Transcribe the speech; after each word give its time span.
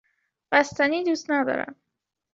بستنی 0.51 1.03
دوست 1.03 1.29
ندارم. 1.31 1.75